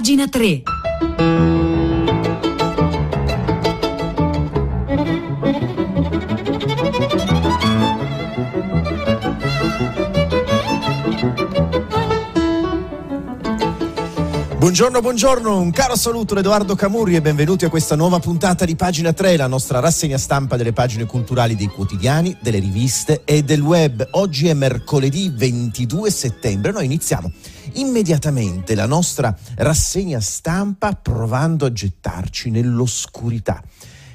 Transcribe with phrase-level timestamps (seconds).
[0.00, 0.62] Pagina 3.
[14.56, 18.76] Buongiorno, buongiorno, un caro saluto da Edoardo Camurri e benvenuti a questa nuova puntata di
[18.76, 23.60] Pagina 3, la nostra rassegna stampa delle pagine culturali dei quotidiani, delle riviste e del
[23.60, 24.08] web.
[24.12, 27.30] Oggi è mercoledì 22 settembre, noi iniziamo
[27.74, 33.62] immediatamente la nostra rassegna stampa provando a gettarci nell'oscurità.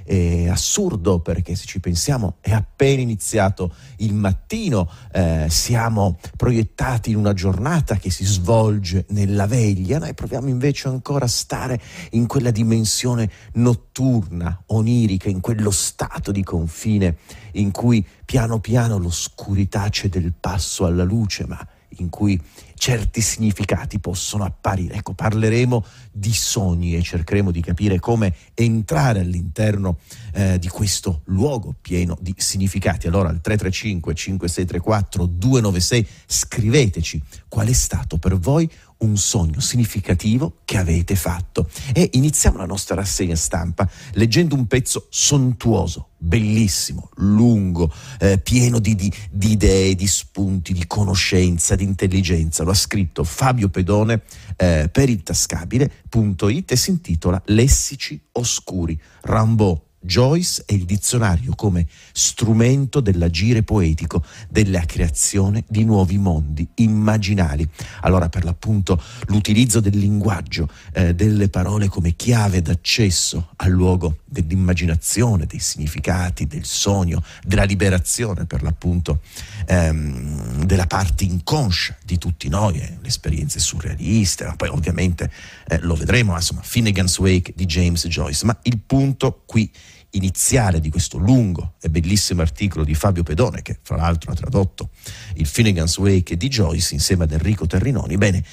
[0.07, 7.15] È assurdo perché se ci pensiamo è appena iniziato il mattino, eh, siamo proiettati in
[7.15, 11.81] una giornata che si svolge nella veglia, noi proviamo invece ancora a stare
[12.11, 17.17] in quella dimensione notturna, onirica, in quello stato di confine
[17.53, 21.67] in cui piano piano l'oscurità cede il passo alla luce, ma
[21.97, 22.39] in cui
[22.75, 24.95] certi significati possono apparire.
[24.95, 29.97] Ecco, parleremo di sogni e cercheremo di capire come entrare all'interno
[30.33, 33.07] eh, di questo luogo pieno di significati.
[33.07, 40.77] Allora al 335 5634 296 scriveteci qual è stato per voi un sogno significativo che
[40.77, 41.69] avete fatto.
[41.93, 48.95] E iniziamo la nostra rassegna stampa leggendo un pezzo sontuoso, bellissimo, lungo, eh, pieno di,
[48.95, 52.63] di, di, idee, di spunti, di conoscenza, di intelligenza.
[52.63, 54.21] Lo ha scritto Fabio Pedone
[54.55, 58.99] eh, per il tascabile.it e si intitola Lessici oscuri.
[59.21, 67.67] Rambaud Joyce è il dizionario come strumento dell'agire poetico, della creazione di nuovi mondi immaginali.
[68.01, 75.45] Allora, per l'appunto, l'utilizzo del linguaggio, eh, delle parole come chiave d'accesso al luogo dell'immaginazione,
[75.45, 79.21] dei significati, del sogno, della liberazione, per l'appunto,
[79.65, 85.31] ehm, della parte inconscia di tutti noi, eh, esperienze surrealiste, ma poi ovviamente
[85.67, 88.45] eh, lo vedremo, insomma, Finnegan's Wake di James Joyce.
[88.45, 89.71] Ma il punto qui
[90.15, 94.89] iniziale di questo lungo e bellissimo articolo di Fabio Pedone, che fra l'altro ha tradotto
[95.35, 98.43] il Finnegan's Wake di Joyce insieme ad Enrico Terrinoni, bene,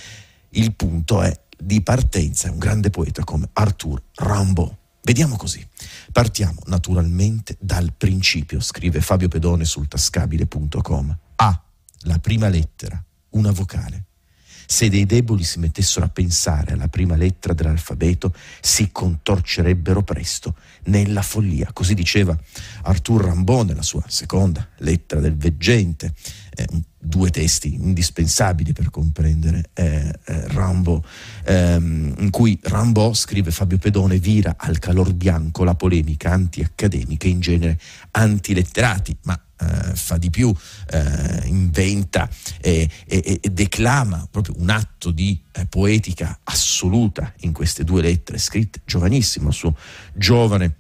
[0.51, 4.77] il punto è di partenza, è un grande poeta come Arthur Rimbaud.
[5.05, 5.67] Vediamo così.
[6.13, 11.19] Partiamo naturalmente dal principio, scrive Fabio Pedone sul tascabile.com.
[11.37, 11.63] A,
[12.03, 14.05] la prima lettera, una vocale.
[14.73, 21.21] Se dei deboli si mettessero a pensare alla prima lettera dell'alfabeto, si contorcerebbero presto nella
[21.21, 21.69] follia.
[21.75, 22.35] Così diceva
[22.85, 26.15] Arthur Rimbaud nella sua seconda lettera del veggente,
[26.55, 26.67] eh,
[26.99, 31.05] due testi indispensabili per comprendere eh, eh, Rimbaud,
[31.45, 37.31] ehm, in cui Rimbaud, scrive Fabio Pedone, vira al calor bianco la polemica anti-accademica e
[37.31, 37.79] in genere
[38.13, 40.55] antiletterati, ma eh, fa di più,
[40.91, 42.29] eh, inventa
[42.61, 48.39] e, e, e, declama proprio un atto di eh, poetica assoluta in queste due lettere
[48.39, 49.77] scritte giovanissimo, il suo
[50.13, 50.77] giovane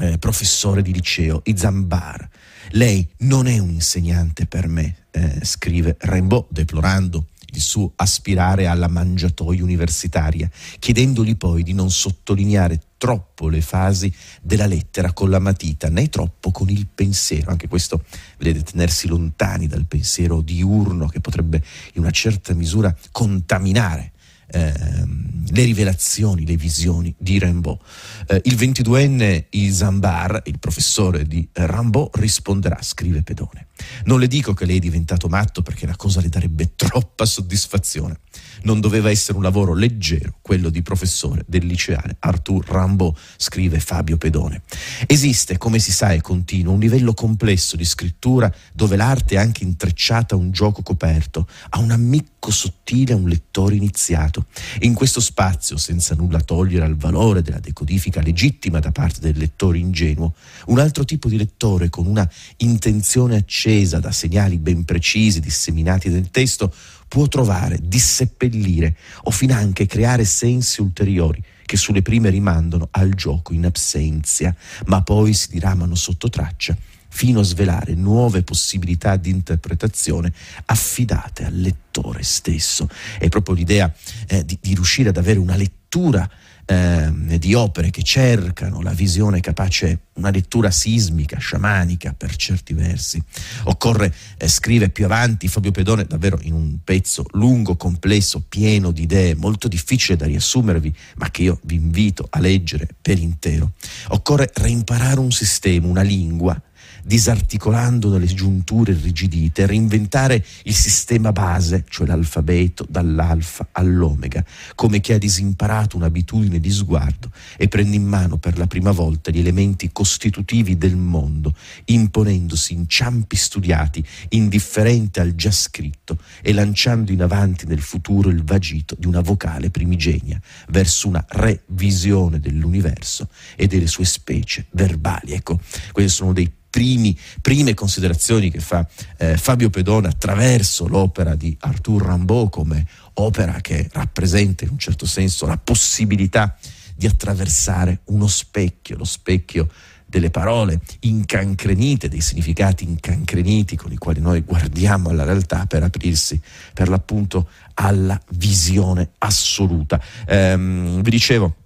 [0.00, 2.28] eh, professore di liceo, Izambar.
[2.70, 8.88] Lei non è un insegnante per me, eh, scrive Rimbaud, deplorando il suo aspirare alla
[8.88, 15.88] mangiatoia universitaria, chiedendogli poi di non sottolineare troppo le fasi della lettera con la matita,
[15.88, 17.50] né troppo con il pensiero.
[17.50, 18.04] Anche questo,
[18.38, 21.62] vedete, tenersi lontani dal pensiero diurno che potrebbe
[21.94, 24.12] in una certa misura contaminare
[24.50, 27.78] ehm, le rivelazioni, le visioni di Rimbaud.
[28.26, 33.68] Eh, il 22enne Isambar, il professore di Rimbaud, risponderà, scrive Pedone.
[34.04, 38.20] Non le dico che lei è diventato matto perché la cosa le darebbe troppa soddisfazione.
[38.62, 44.16] Non doveva essere un lavoro leggero, quello di professore del liceale Arthur Rimbaud, scrive Fabio
[44.16, 44.62] Pedone.
[45.06, 49.64] Esiste, come si sa e continua, un livello complesso di scrittura dove l'arte è anche
[49.64, 54.37] intrecciata a un gioco coperto, a un ammicco sottile a un lettore iniziato.
[54.78, 59.38] E in questo spazio, senza nulla togliere al valore della decodifica legittima da parte del
[59.38, 60.34] lettore ingenuo,
[60.66, 62.28] un altro tipo di lettore con una
[62.58, 66.72] intenzione accesa da segnali ben precisi disseminati nel testo
[67.08, 73.66] può trovare, disseppellire o finanche creare sensi ulteriori che sulle prime rimandano al gioco in
[73.66, 74.54] absenzia,
[74.86, 76.76] ma poi si diramano sotto traccia
[77.08, 80.32] fino a svelare nuove possibilità di interpretazione
[80.66, 82.88] affidate al lettore stesso.
[83.18, 83.92] È proprio l'idea
[84.26, 86.28] eh, di, di riuscire ad avere una lettura
[86.70, 93.22] eh, di opere che cercano la visione capace, una lettura sismica, sciamanica per certi versi.
[93.64, 99.02] Occorre, eh, scrive più avanti Fabio Pedone, davvero in un pezzo lungo, complesso, pieno di
[99.02, 103.72] idee, molto difficile da riassumervi, ma che io vi invito a leggere per intero.
[104.08, 106.60] Occorre reimparare un sistema, una lingua
[107.08, 114.44] disarticolando le giunture irrigidite, reinventare il sistema base, cioè l'alfabeto, dall'alfa all'omega,
[114.74, 119.30] come chi ha disimparato un'abitudine di sguardo e prende in mano per la prima volta
[119.30, 121.54] gli elementi costitutivi del mondo,
[121.86, 128.44] imponendosi in ciampi studiati, indifferente al già scritto e lanciando in avanti nel futuro il
[128.44, 130.38] vagito di una vocale primigenia
[130.68, 135.32] verso una revisione dell'universo e delle sue specie verbali.
[135.32, 135.58] Ecco,
[135.92, 138.86] questi sono dei primi, prime considerazioni che fa
[139.16, 145.04] eh, Fabio Pedone attraverso l'opera di Arthur Rimbaud come opera che rappresenta in un certo
[145.04, 146.56] senso la possibilità
[146.94, 149.68] di attraversare uno specchio, lo specchio
[150.06, 156.40] delle parole incancrenite, dei significati incancreniti con i quali noi guardiamo alla realtà per aprirsi
[156.72, 160.00] per l'appunto alla visione assoluta.
[160.28, 161.56] Ehm, vi dicevo,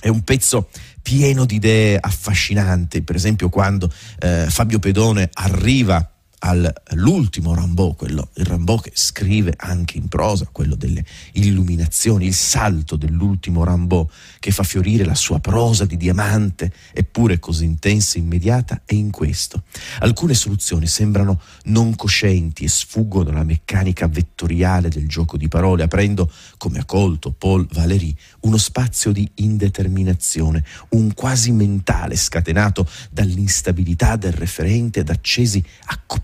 [0.00, 0.68] è un pezzo
[1.00, 6.06] pieno di idee affascinanti, per esempio quando eh, Fabio Pedone arriva
[6.40, 12.96] all'ultimo Rimbaud, quello, il Rimbaud che scrive anche in prosa, quello delle illuminazioni, il salto
[12.96, 14.08] dell'ultimo Rimbaud
[14.38, 19.10] che fa fiorire la sua prosa di diamante, eppure così intensa e immediata, è in
[19.10, 19.64] questo.
[20.00, 26.30] Alcune soluzioni sembrano non coscienti e sfuggono alla meccanica vettoriale del gioco di parole, aprendo,
[26.56, 34.32] come ha colto Paul Valéry, uno spazio di indeterminazione, un quasi mentale scatenato dall'instabilità del
[34.32, 35.64] referente ad accesi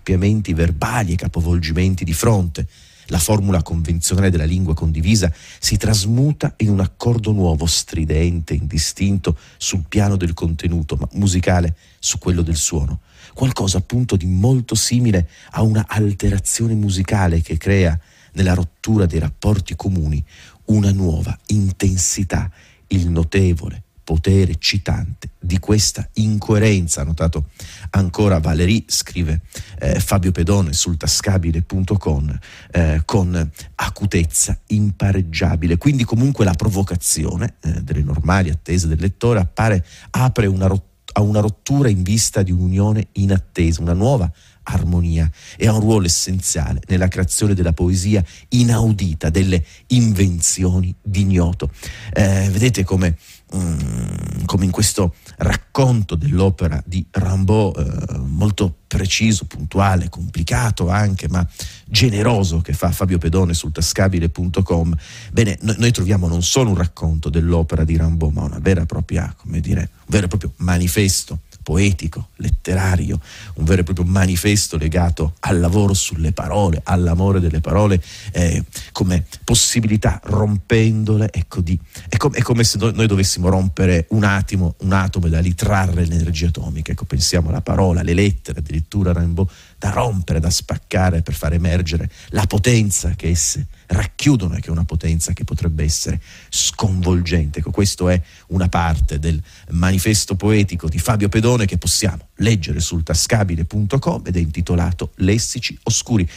[0.05, 2.67] accoppiamenti verbali e capovolgimenti di fronte.
[3.09, 9.85] La formula convenzionale della lingua condivisa si trasmuta in un accordo nuovo, stridente, indistinto sul
[9.89, 13.01] piano del contenuto, ma musicale su quello del suono.
[13.33, 17.99] Qualcosa appunto di molto simile a una alterazione musicale che crea
[18.33, 20.23] nella rottura dei rapporti comuni
[20.67, 22.51] una nuova intensità,
[22.89, 27.01] il notevole potere eccitante di questa incoerenza.
[27.01, 27.47] Ha notato
[27.91, 29.41] ancora Valerie, scrive
[29.81, 32.39] eh, Fabio Pedone sul tascabile.com,
[32.71, 35.79] eh, con acutezza impareggiabile.
[35.79, 41.21] Quindi comunque la provocazione eh, delle normali attese del lettore appare, apre una rottura a
[41.21, 44.31] una rottura in vista di un'unione inattesa, una nuova
[44.65, 51.71] armonia e ha un ruolo essenziale nella creazione della poesia inaudita, delle invenzioni d'ignoto.
[52.13, 53.17] Eh, vedete come,
[53.55, 61.47] mm, come, in questo racconto dell'opera di Rimbaud, eh, molto preciso, puntuale, complicato anche, ma
[61.85, 64.97] generoso che fa Fabio Pedone sul tascabile.com,
[65.33, 68.87] bene, noi, noi troviamo non solo un racconto dell'opera di Rimbaud, ma una vera e
[68.87, 73.19] propria, come dire, un vero e proprio manifesto poetico, letterario,
[73.55, 78.01] un vero e proprio manifesto legato al lavoro sulle parole, all'amore delle parole,
[78.33, 78.63] eh,
[78.93, 81.77] come possibilità, rompendole, ecco di,
[82.09, 85.55] è, com- è, come se noi dovessimo rompere un attimo, un atomo e da lì
[85.55, 86.93] trarre l'energia atomica.
[86.93, 92.11] Ecco, pensiamo alla parola, alle lettere, addirittura Rimbaud, da rompere, da spaccare per far emergere
[92.29, 97.59] la potenza che esse racchiudono e che è una potenza che potrebbe essere sconvolgente.
[97.59, 103.03] Ecco, questo è una parte del manifesto poetico di Fabio Pedone che possiamo leggere sul
[103.03, 106.29] tascabile.com ed è intitolato Lessici Oscuri.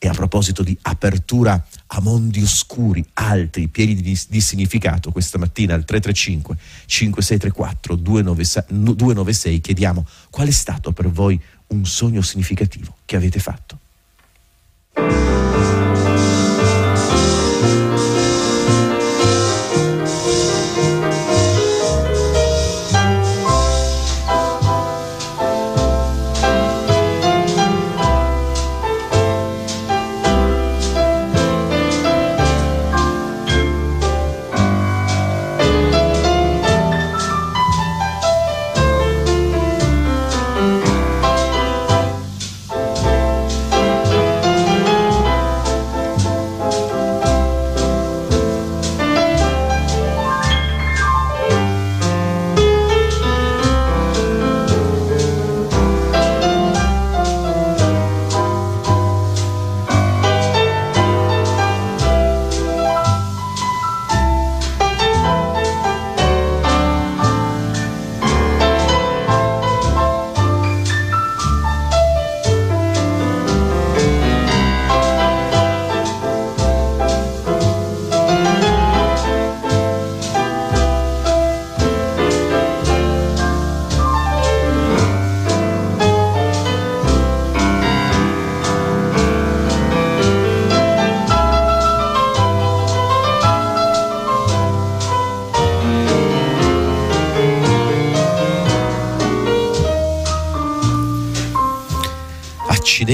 [0.00, 5.74] E a proposito di apertura a mondi oscuri, altri, pieni di, di significato, questa mattina
[5.74, 6.56] al 335
[6.86, 13.78] 5634 296, 296 chiediamo qual è stato per voi un sogno significativo che avete fatto.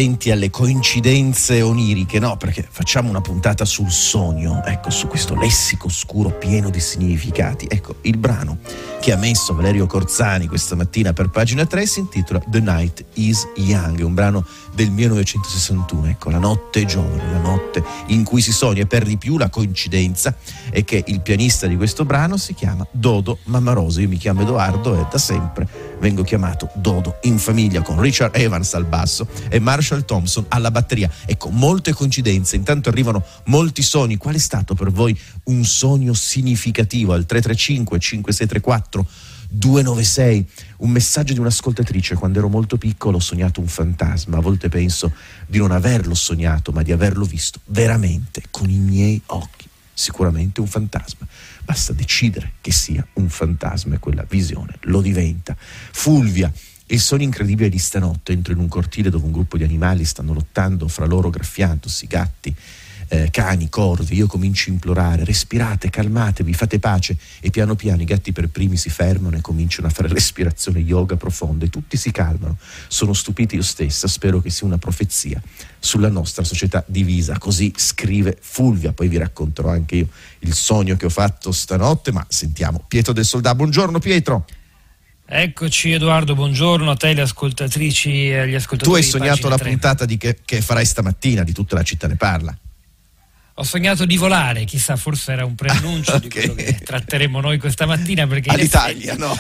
[0.05, 5.87] Accidenti alle coincidenze oniriche, no, perché facciamo una puntata sul sogno, ecco, su questo lessico
[5.87, 7.67] oscuro pieno di significati.
[7.69, 8.59] Ecco, il brano
[9.01, 13.47] che ha messo Valerio Corzani questa mattina per pagina 3 si intitola The Night is
[13.57, 18.53] Young, un brano del 1961, ecco, la notte è giovane, la notte in cui si
[18.53, 20.35] sogna e per di più la coincidenza
[20.71, 24.99] è che il pianista di questo brano si chiama Dodo Mammarosa, io mi chiamo Edoardo
[24.99, 30.05] e da sempre vengo chiamato Dodo in famiglia con Richard Evans al basso e Marshall
[30.05, 31.11] Thompson alla batteria.
[31.25, 34.19] Ecco, molte coincidenze, intanto arrivano molti sogni.
[34.19, 39.07] Qual è stato per voi un sogno significativo al 335 5634
[39.49, 40.47] 296,
[40.79, 45.11] un messaggio di un'ascoltatrice, quando ero molto piccolo ho sognato un fantasma, a volte penso
[45.47, 50.67] di non averlo sognato, ma di averlo visto veramente con i miei occhi, sicuramente un
[50.67, 51.27] fantasma.
[51.65, 55.57] Basta decidere che sia un fantasma e quella visione lo diventa.
[55.59, 56.53] Fulvia,
[56.87, 60.35] il sogno incredibile di stanotte, entro in un cortile dove un gruppo di animali stanno
[60.35, 62.55] lottando fra loro graffiandosi, gatti,
[63.09, 68.05] eh, cani, corvi, io comincio a implorare, respirate, calmatevi, fate pace e piano piano i
[68.05, 72.11] gatti per primi si fermano e cominciano a fare respirazione yoga profonda e tutti si
[72.11, 72.57] calmano.
[72.89, 75.41] Sono stupito io stessa, spero che sia una profezia
[75.79, 80.09] sulla nostra società divisa, così scrive Fulvia, poi vi racconterò anche io
[80.41, 83.55] il sogno che ho fatto stanotte, ma sentiamo Pietro del Soldà.
[83.55, 84.45] Buongiorno Pietro.
[85.27, 89.01] Eccoci Edoardo, buongiorno a te, le ascoltatrici e gli ascoltatori.
[89.01, 89.71] Tu hai sognato la 3.
[89.71, 92.57] puntata che, che farai stamattina, di tutta la città ne parla.
[93.57, 96.21] Ho sognato di volare, chissà, forse era un preannuncio okay.
[96.21, 98.27] di quello che tratteremo noi questa mattina.
[98.27, 99.37] Perché All'Italia, effetti, no?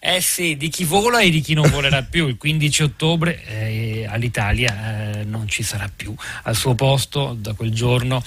[0.00, 2.28] Eh sì, di chi vola e di chi non volerà più.
[2.28, 6.14] Il 15 ottobre eh, all'Italia eh, non ci sarà più.
[6.42, 8.22] Al suo posto, da quel giorno,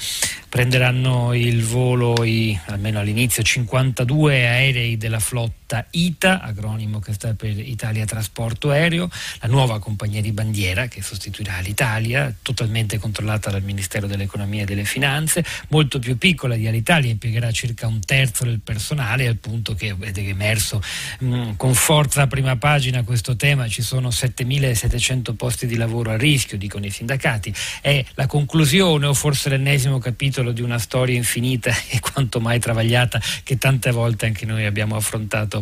[0.49, 7.57] prenderanno il volo, i, almeno all'inizio, 52 aerei della flotta ITA, acronimo che sta per
[7.57, 9.09] Italia Trasporto Aereo,
[9.39, 14.83] la nuova compagnia di bandiera che sostituirà l'Italia, totalmente controllata dal Ministero dell'Economia e delle
[14.83, 19.95] Finanze, molto più piccola di Alitalia, impiegherà circa un terzo del personale, al punto che
[19.99, 20.81] è emerso
[21.19, 26.17] mh, con forza a prima pagina questo tema, ci sono 7.700 posti di lavoro a
[26.17, 31.71] rischio, dicono i sindacati, è la conclusione o forse l'ennesimo capitolo di una storia infinita
[31.89, 35.60] e quanto mai travagliata che tante volte anche noi abbiamo affrontato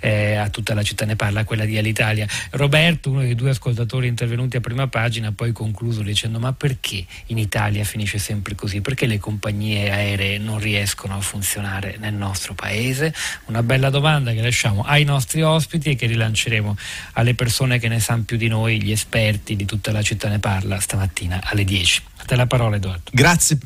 [0.00, 2.26] eh, a tutta la città ne parla, quella di Alitalia.
[2.50, 7.04] Roberto, uno dei due ascoltatori intervenuti a prima pagina, ha poi concluso dicendo ma perché
[7.26, 8.80] in Italia finisce sempre così?
[8.80, 13.14] Perché le compagnie aeree non riescono a funzionare nel nostro paese?
[13.46, 16.76] Una bella domanda che lasciamo ai nostri ospiti e che rilanceremo
[17.12, 20.38] alle persone che ne sanno più di noi, gli esperti di tutta la città ne
[20.38, 22.02] parla stamattina alle 10.
[22.18, 23.10] A te la parola Edoardo.
[23.12, 23.58] Grazie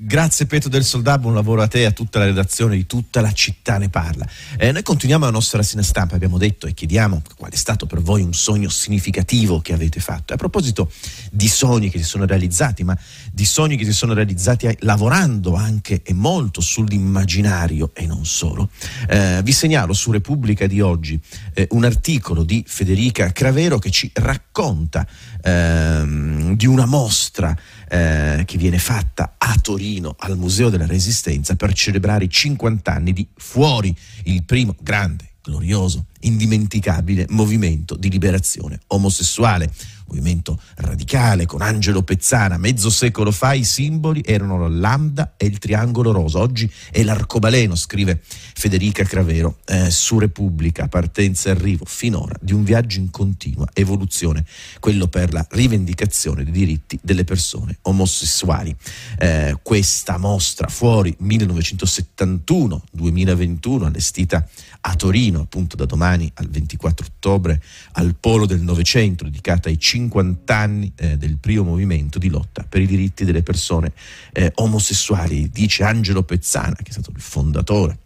[0.00, 3.20] Grazie Pietro del Soldà, buon lavoro a te e a tutta la redazione di tutta
[3.20, 4.24] la città ne parla.
[4.56, 8.00] Eh, noi continuiamo la nostra rassegna stampa, abbiamo detto e chiediamo qual è stato per
[8.00, 10.32] voi un sogno significativo che avete fatto.
[10.34, 10.92] A proposito
[11.32, 12.96] di sogni che si sono realizzati, ma
[13.32, 18.70] di sogni che si sono realizzati lavorando anche e molto sull'immaginario e non solo,
[19.08, 21.20] eh, vi segnalo su Repubblica di oggi
[21.54, 25.04] eh, un articolo di Federica Cravero che ci racconta
[25.42, 27.56] ehm, di una mostra
[27.88, 29.56] eh, che viene fatta a
[29.88, 35.27] Torino al Museo della Resistenza per celebrare i 50 anni di Fuori, il primo grande,
[35.48, 39.72] glorioso, indimenticabile movimento di liberazione omosessuale.
[40.08, 45.58] Movimento radicale con Angelo Pezzana, mezzo secolo fa i simboli erano la lambda e il
[45.58, 51.84] triangolo rosa, oggi è l'arcobaleno, scrive Federica Cravero eh, su Repubblica, partenza e arrivo.
[51.84, 54.46] Finora di un viaggio in continua evoluzione,
[54.80, 58.74] quello per la rivendicazione dei diritti delle persone omosessuali.
[59.18, 64.48] Eh, questa mostra fuori 1971-2021 allestita
[64.80, 70.56] a Torino appunto da domani al 24 ottobre al Polo del Novecento dedicata ai 50
[70.56, 73.92] anni eh, del primo movimento di lotta per i diritti delle persone
[74.32, 77.98] eh, omosessuali, dice Angelo Pezzana che è stato il fondatore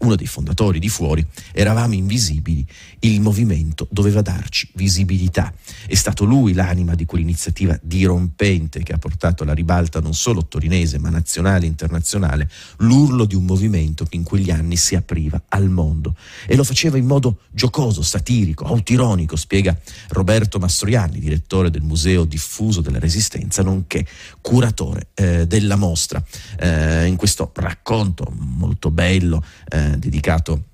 [0.00, 2.66] uno dei fondatori di Fuori, eravamo invisibili,
[3.00, 5.52] il movimento doveva darci visibilità.
[5.86, 10.98] È stato lui l'anima di quell'iniziativa dirompente che ha portato alla ribalta non solo torinese
[10.98, 15.68] ma nazionale e internazionale l'urlo di un movimento che in quegli anni si apriva al
[15.68, 16.14] mondo
[16.46, 19.76] e lo faceva in modo giocoso, satirico, autironico, spiega
[20.08, 24.06] Roberto Mastroianni, direttore del Museo Diffuso della Resistenza, nonché
[24.40, 26.22] curatore eh, della mostra.
[26.58, 30.64] Eh, in questo racconto molto bello eh, eh, dedicato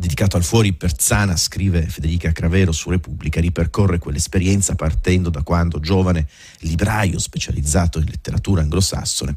[0.00, 6.26] dedicato al fuori Perzana, scrive Federica Cravero su Repubblica, ripercorre quell'esperienza partendo da quando giovane
[6.60, 9.36] libraio specializzato in letteratura anglosassone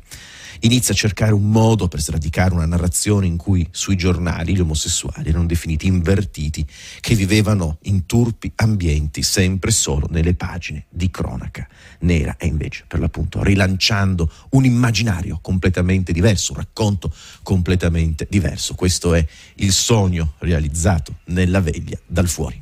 [0.62, 5.30] inizia a cercare un modo per sradicare una narrazione in cui sui giornali gli omosessuali
[5.30, 6.66] erano definiti invertiti,
[7.00, 11.68] che vivevano in turpi ambienti sempre solo nelle pagine di cronaca
[12.00, 18.76] nera e invece per l'appunto rilanciando un immaginario completamente diverso, un racconto completamente diverso.
[18.76, 22.62] Questo è il sogno realizzato nella veglia dal fuori.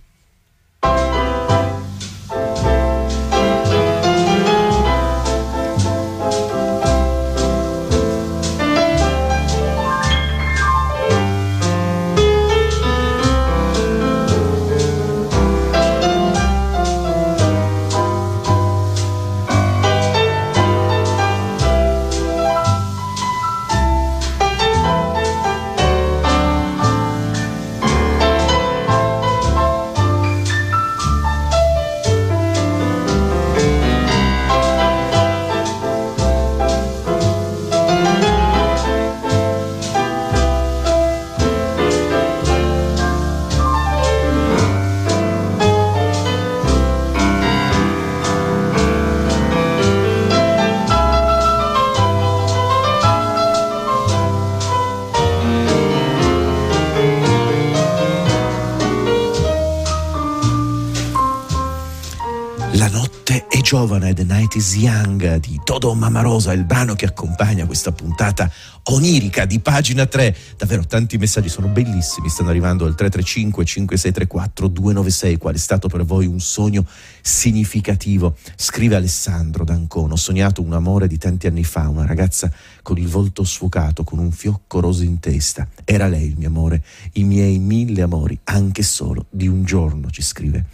[64.51, 68.51] Night is Young di Todo Mamarosa, il brano che accompagna questa puntata
[68.83, 70.35] onirica di pagina 3.
[70.57, 75.37] Davvero tanti messaggi sono bellissimi, stanno arrivando al 335 5634 296.
[75.37, 76.85] Qual è stato per voi un sogno
[77.21, 78.35] significativo?
[78.55, 80.13] Scrive Alessandro D'Ancona.
[80.13, 84.19] Ho sognato un amore di tanti anni fa, una ragazza con il volto sfocato, con
[84.19, 85.65] un fiocco rosa in testa.
[85.85, 90.21] Era lei il mio amore, i miei mille amori, anche solo di un giorno, ci
[90.21, 90.65] scrive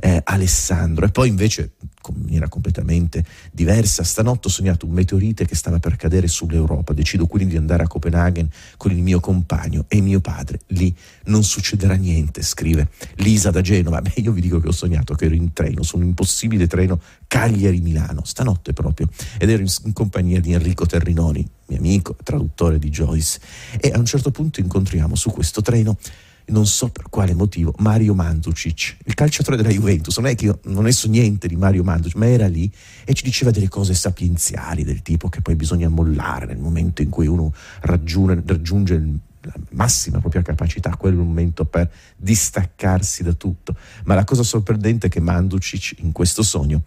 [0.00, 1.04] eh, Alessandro.
[1.04, 1.72] E poi invece
[2.08, 4.02] in maniera completamente diversa.
[4.02, 6.92] Stanotte ho sognato un meteorite che stava per cadere sull'Europa.
[6.92, 10.60] Decido quindi di andare a Copenaghen con il mio compagno e mio padre.
[10.68, 14.00] Lì non succederà niente, scrive Lisa da Genova.
[14.02, 17.00] Beh, io vi dico che ho sognato che ero in treno, su un impossibile treno
[17.26, 22.90] Cagliari-Milano, stanotte proprio, ed ero in, in compagnia di Enrico Terrinoni, mio amico, traduttore di
[22.90, 23.40] Joyce.
[23.80, 25.96] E a un certo punto incontriamo su questo treno
[26.46, 30.16] non so per quale motivo, Mario Mandzucic, il calciatore della Juventus.
[30.18, 32.70] Non è che io non ne so niente di Mario Mandzucic, ma era lì
[33.04, 37.08] e ci diceva delle cose sapienziali del tipo che poi bisogna mollare nel momento in
[37.08, 43.32] cui uno raggiunge, raggiunge il la massima propria capacità, è un momento per distaccarsi da
[43.32, 43.76] tutto.
[44.04, 46.82] Ma la cosa sorprendente è che Manducic in questo sogno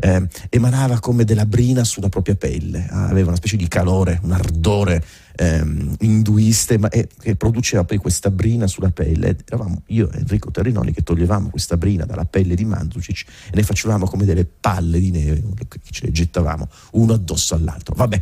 [0.00, 4.32] eh, emanava come della brina sulla propria pelle, ah, aveva una specie di calore, un
[4.32, 5.04] ardore
[5.36, 9.36] ehm, induiste ma, eh, che produceva poi questa brina sulla pelle.
[9.44, 13.62] Eravamo io e Enrico Terrinoni che toglievamo questa brina dalla pelle di Manducic e ne
[13.62, 17.94] facevamo come delle palle di neve che ce le gettavamo uno addosso all'altro.
[17.94, 18.20] Vabbè,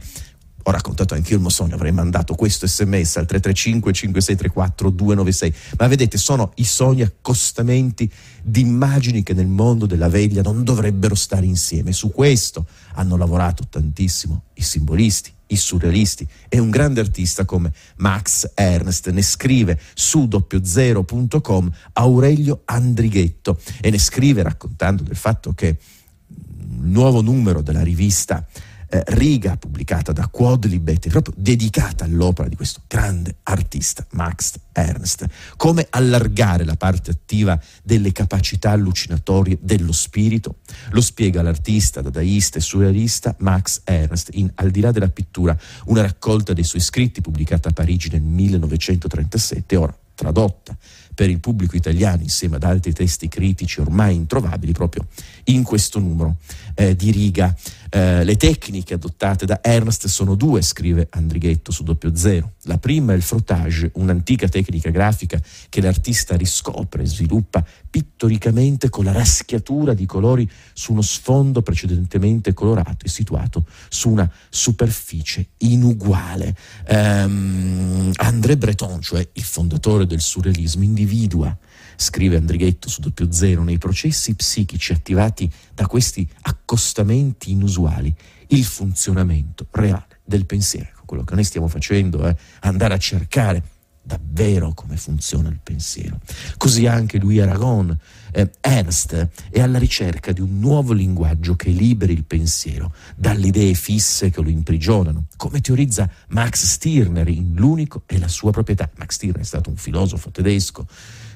[0.63, 5.55] ho raccontato anche io il mio sogno, avrei mandato questo sms al 335 5634 296,
[5.79, 8.11] ma vedete sono i sogni accostamenti
[8.43, 11.93] di immagini che nel mondo della veglia non dovrebbero stare insieme.
[11.93, 18.53] Su questo hanno lavorato tantissimo i simbolisti, i surrealisti e un grande artista come Max
[18.55, 26.89] Ernst ne scrive su doppiozero.com Aurelio Andrighetto e ne scrive raccontando del fatto che il
[26.89, 28.45] nuovo numero della rivista
[28.93, 35.25] eh, riga pubblicata da Quodlibet, proprio dedicata all'opera di questo grande artista, Max Ernst.
[35.57, 40.57] Come allargare la parte attiva delle capacità allucinatorie dello spirito?
[40.91, 46.03] Lo spiega l'artista, dadaista e surrealista Max Ernst in Al di là della pittura, una
[46.03, 50.77] raccolta dei suoi scritti pubblicata a Parigi nel 1937, ora tradotta
[51.15, 55.07] per il pubblico italiano insieme ad altri testi critici ormai introvabili proprio
[55.45, 56.37] in questo numero
[56.75, 57.55] eh, di riga.
[57.95, 62.53] Eh, le tecniche adottate da Ernst sono due, scrive Andrighetto su doppio zero.
[62.63, 69.05] La prima è il frottage, un'antica tecnica grafica che l'artista riscopre e sviluppa pittoricamente con
[69.05, 76.57] la raschiatura di colori su uno sfondo precedentemente colorato e situato su una superficie inuguale.
[76.89, 81.55] Um, André Breton, cioè il fondatore del surrealismo, individua
[82.03, 88.15] scrive Andrighetto su doppio zero, nei processi psichici attivati da questi accostamenti inusuali,
[88.49, 90.89] il funzionamento reale del pensiero.
[90.91, 93.63] Ecco, quello che noi stiamo facendo è andare a cercare
[94.03, 96.19] davvero come funziona il pensiero.
[96.57, 97.97] Così anche Louis Aragon,
[98.33, 103.75] eh, Ernst è alla ricerca di un nuovo linguaggio che liberi il pensiero dalle idee
[103.75, 108.91] fisse che lo imprigionano, come teorizza Max Stirner in L'unico e la sua proprietà.
[108.97, 110.87] Max Stirner è stato un filosofo tedesco,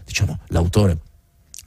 [0.07, 1.01] diciamo l'autore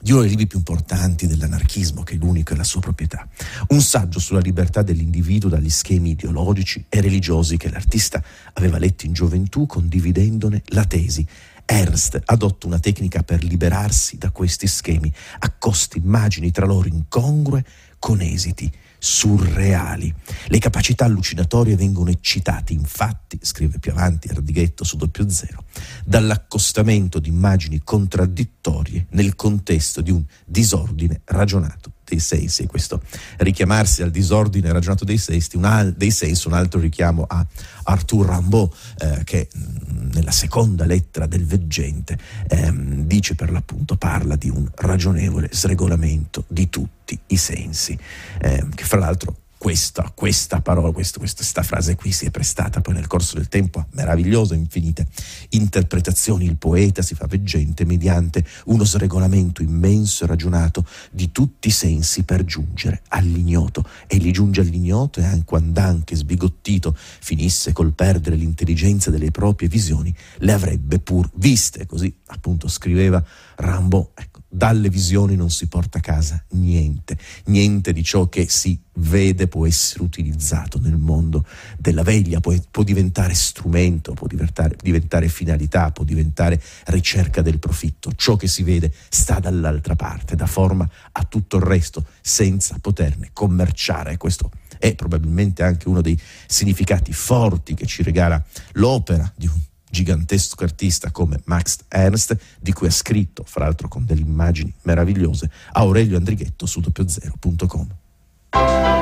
[0.02, 3.28] di uno dei libri più importanti dell'anarchismo, che è l'unico e la sua proprietà.
[3.68, 8.22] Un saggio sulla libertà dell'individuo dagli schemi ideologici e religiosi che l'artista
[8.54, 11.26] aveva letto in gioventù, condividendone la tesi.
[11.66, 17.62] Ernst adotta una tecnica per liberarsi da questi schemi, accosta immagini tra loro incongrue
[17.98, 20.14] con esiti surreali.
[20.46, 25.64] Le capacità allucinatorie vengono eccitate, infatti, scrive più avanti Ardighetto su doppio zero,
[26.04, 32.62] dall'accostamento di immagini contraddittorie nel contesto di un disordine ragionato dei sensi.
[32.62, 33.00] E questo
[33.38, 37.44] richiamarsi al disordine ragionato dei sensi, un, al, dei sensi, un altro richiamo a
[37.84, 42.18] Arthur Rimbaud, eh, che mm, nella seconda lettera del veggente
[42.48, 47.98] ehm, dice per l'appunto, parla di un ragionevole sregolamento di tutti i sensi,
[48.40, 52.94] eh, che fra l'altro questa, questa parola, questa, questa, frase qui si è prestata poi
[52.94, 55.06] nel corso del tempo a meravigliose, infinite
[55.50, 56.46] interpretazioni.
[56.46, 62.22] Il poeta si fa veggente mediante uno sregolamento immenso e ragionato di tutti i sensi
[62.22, 63.86] per giungere all'ignoto.
[64.06, 69.68] E gli giunge all'ignoto e anche quando anche sbigottito finisse col perdere l'intelligenza delle proprie
[69.68, 71.84] visioni, le avrebbe pur viste.
[71.84, 73.22] Così appunto scriveva
[73.56, 74.12] Rambo.
[74.52, 79.64] Dalle visioni non si porta a casa niente, niente di ciò che si vede può
[79.64, 81.46] essere utilizzato nel mondo
[81.78, 88.12] della veglia, può, può diventare strumento, può diventare, diventare, finalità, può diventare ricerca del profitto.
[88.16, 93.30] Ciò che si vede sta dall'altra parte, dà forma a tutto il resto senza poterne
[93.32, 94.16] commerciare.
[94.16, 99.60] Questo è probabilmente anche uno dei significati forti che ci regala l'opera di un
[99.90, 105.50] gigantesco artista come Max Ernst, di cui ha scritto, fra l'altro con delle immagini meravigliose,
[105.72, 108.99] Aurelio Andrighetto su doppiozero.com.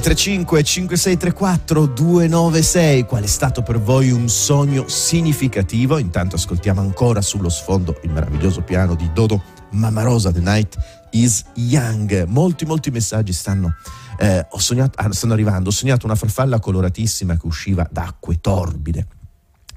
[0.00, 5.98] 335 5634 296 qual è stato per voi un sogno significativo?
[5.98, 10.78] Intanto ascoltiamo ancora sullo sfondo il meraviglioso piano di Dodo Mamarosa The Night
[11.10, 12.24] is Young.
[12.24, 13.74] Molti molti messaggi stanno
[14.18, 15.68] eh, sognato, ah, stanno arrivando.
[15.68, 19.06] Ho sognato una farfalla coloratissima che usciva da acque torbide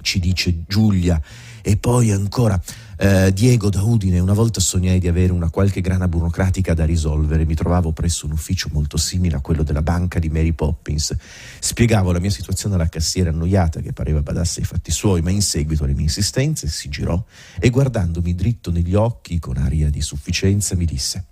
[0.04, 1.20] ci dice Giulia.
[1.66, 2.60] E poi ancora
[2.98, 7.46] eh, Diego da Udine, una volta sognai di avere una qualche grana burocratica da risolvere,
[7.46, 11.16] mi trovavo presso un ufficio molto simile a quello della banca di Mary Poppins.
[11.60, 15.42] Spiegavo la mia situazione alla cassiera annoiata che pareva badasse ai fatti suoi, ma in
[15.42, 17.22] seguito alle mie insistenze si girò
[17.60, 21.26] e guardandomi dritto negli occhi con aria di sufficienza mi disse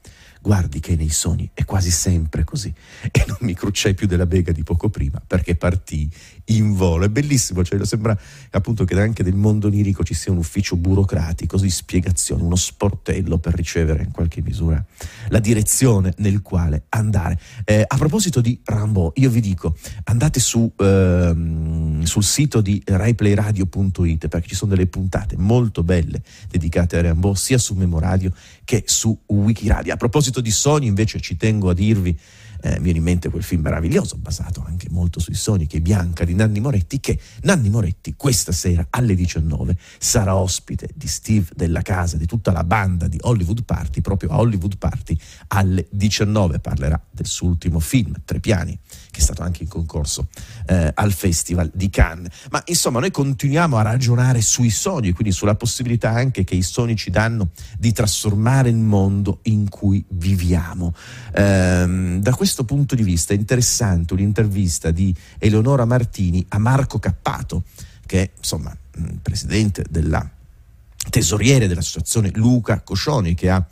[0.44, 2.74] Guardi che nei sogni è quasi sempre così.
[3.12, 6.10] E non mi crucciai più della bega di poco prima perché partì
[6.46, 7.06] in volo.
[7.06, 8.18] È bellissimo, cioè sembra
[8.52, 13.38] appunto che anche nel mondo lirico ci sia un ufficio burocratico di spiegazione, uno sportello
[13.38, 14.84] per ricevere in qualche misura
[15.30, 17.40] la direzione nel quale andare.
[17.64, 19.76] Eh, a proposito di Rambo, io vi dico,
[20.06, 26.98] andate su, ehm, sul sito di raiplayradio.it perché ci sono delle puntate molto belle dedicate
[26.98, 29.94] a Rambo sia su Memoradio che su Wikiradio.
[29.94, 32.18] A proposito di Sony invece ci tengo a dirvi
[32.62, 36.24] eh, viene in mente quel film meraviglioso, basato anche molto sui sogni, che è Bianca
[36.24, 41.82] di Nanni Moretti, che Nanni Moretti questa sera alle 19 sarà ospite di Steve della
[41.82, 47.02] Casa, di tutta la banda di Hollywood Party, proprio a Hollywood Party alle 19 parlerà
[47.10, 48.78] del suo ultimo film, Tre Piani,
[49.12, 50.28] che è stato anche in concorso
[50.68, 52.34] eh, al Festival di Cannes.
[52.50, 56.96] Ma insomma noi continuiamo a ragionare sui sogni, quindi sulla possibilità anche che i sogni
[56.96, 60.96] ci danno di trasformare il mondo in cui viviamo.
[61.34, 67.64] Eh, da questo punto di vista è interessante un'intervista di Eleonora Martini a Marco Cappato,
[68.06, 68.76] che è insomma
[69.22, 70.28] presidente della
[71.10, 73.66] tesoriere dell'associazione Luca Coscioni, che ha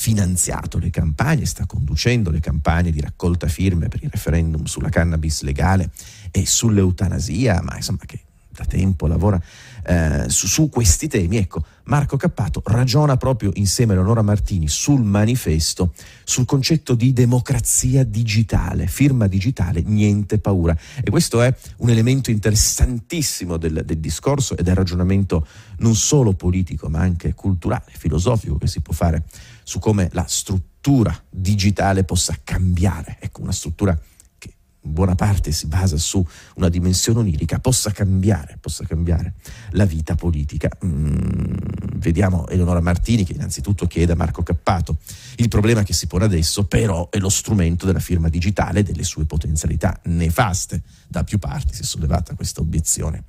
[0.00, 5.42] finanziato le campagne, sta conducendo le campagne di raccolta firme per il referendum sulla cannabis
[5.42, 5.90] legale
[6.30, 8.20] e sull'eutanasia, ma insomma che
[8.58, 9.40] da tempo lavora
[9.84, 11.36] eh, su, su, questi temi.
[11.36, 18.04] Ecco, Marco Cappato ragiona proprio insieme a Leonora Martini sul manifesto sul concetto di democrazia
[18.04, 20.76] digitale, firma digitale, niente paura.
[21.02, 25.44] E questo è un elemento interessantissimo del, del discorso e del ragionamento
[25.78, 29.24] non solo politico ma anche culturale, filosofico che si può fare
[29.68, 33.18] su come la struttura digitale possa cambiare.
[33.20, 38.86] Ecco, una struttura in buona parte si basa su una dimensione onirica, possa cambiare, possa
[38.86, 39.34] cambiare
[39.72, 40.70] la vita politica.
[40.86, 41.52] Mm,
[41.96, 44.96] vediamo Eleonora Martini che innanzitutto chiede a Marco Cappato.
[45.36, 49.04] Il problema che si pone adesso però è lo strumento della firma digitale e delle
[49.04, 50.80] sue potenzialità nefaste.
[51.06, 53.24] Da più parti si è sollevata questa obiezione.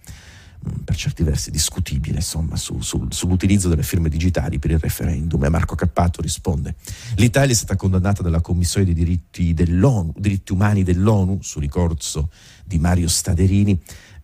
[0.84, 5.50] Per certi versi discutibile insomma, su, su, sull'utilizzo delle firme digitali per il referendum e
[5.50, 6.76] Marco Cappato risponde
[7.15, 12.30] l'Italia è stata condannata dalla Commissione dei diritti, diritti umani dell'ONU su ricorso
[12.65, 13.80] di Mario Staderini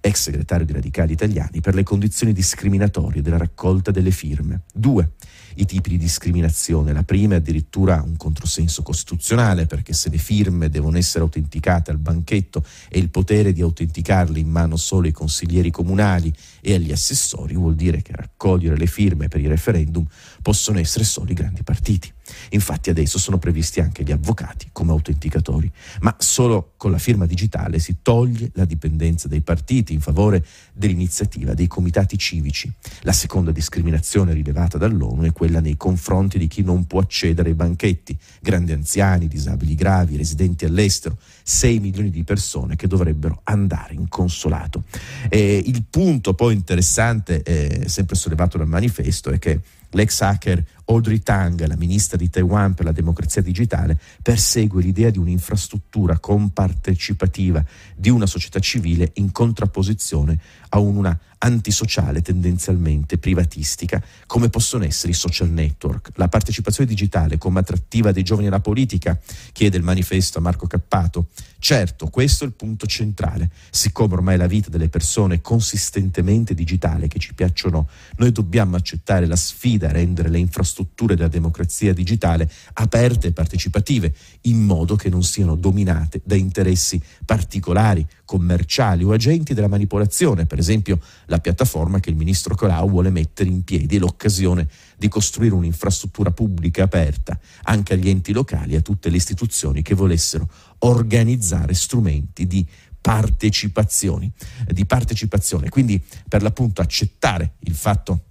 [0.06, 4.64] ex segretario di Radicali Italiani per le condizioni discriminatorie della raccolta delle firme.
[4.72, 5.14] Due,
[5.56, 6.94] i tipi di discriminazione.
[6.94, 11.98] La prima è addirittura un controsenso costituzionale perché se le firme devono essere autenticate al
[11.98, 16.34] banchetto e il potere di autenticarle in mano solo ai consiglieri comunali
[16.66, 20.04] e agli assessori vuol dire che raccogliere le firme per i referendum
[20.42, 22.12] possono essere solo i grandi partiti.
[22.50, 27.78] Infatti adesso sono previsti anche gli avvocati come autenticatori, ma solo con la firma digitale
[27.78, 32.72] si toglie la dipendenza dei partiti in favore dell'iniziativa dei comitati civici.
[33.02, 37.56] La seconda discriminazione rilevata dall'ONU è quella nei confronti di chi non può accedere ai
[37.56, 44.08] banchetti, grandi anziani, disabili gravi, residenti all'estero, 6 milioni di persone che dovrebbero andare in
[44.08, 44.84] consolato.
[45.30, 49.60] E il punto poi interessante, eh, sempre sollevato dal manifesto, è che
[49.92, 55.18] l'ex hacker Audrey Tang, la ministra di Taiwan per la democrazia digitale, persegue l'idea di
[55.18, 57.64] un'infrastruttura compartecipativa
[57.96, 65.16] di una società civile in contrapposizione a una antisociale tendenzialmente privatistica come possono essere i
[65.16, 66.12] social network.
[66.16, 69.20] La partecipazione digitale come attrattiva dei giovani alla politica,
[69.52, 71.28] chiede il manifesto a Marco Cappato.
[71.60, 73.50] Certo, questo è il punto centrale.
[73.70, 79.26] Siccome ormai la vita delle persone è consistentemente digitale, che ci piacciono, noi dobbiamo accettare
[79.26, 80.74] la sfida a rendere le infrastrutture
[81.16, 88.06] della democrazia digitale aperte e partecipative, in modo che non siano dominate da interessi particolari,
[88.26, 93.50] commerciali o agenti della manipolazione, per esempio la piattaforma che il ministro Colau vuole mettere
[93.50, 99.10] in piedi l'occasione di costruire un'infrastruttura pubblica aperta anche agli enti locali e a tutte
[99.10, 102.66] le istituzioni che volessero organizzare strumenti di
[103.00, 104.32] partecipazioni,
[104.68, 105.70] di partecipazione.
[105.70, 108.22] Quindi per l'appunto accettare il fatto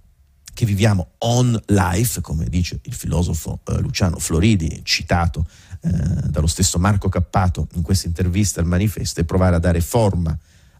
[0.55, 5.45] che viviamo on life, come dice il filosofo eh, Luciano Floridi, citato
[5.81, 5.89] eh,
[6.29, 10.35] dallo stesso Marco Cappato in questa intervista al manifesto, e provare a dare forma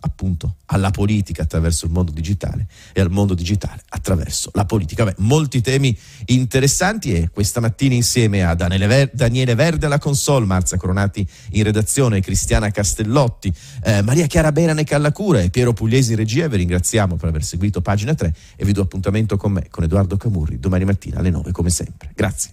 [0.06, 5.04] appunto alla politica attraverso il mondo digitale e al mondo digitale attraverso la politica.
[5.04, 11.28] Beh, molti temi interessanti e questa mattina insieme a Daniele, Verde alla console, Marzia Coronati
[11.52, 16.58] in redazione, Cristiana Castellotti, eh, Maria Chiara Berane Callacura e Piero Pugliesi in regia, vi
[16.58, 20.60] ringraziamo per aver seguito pagina 3 e vi do appuntamento con me, con Edoardo Camurri,
[20.60, 22.12] domani mattina alle 9 come sempre.
[22.16, 22.44] Grazie.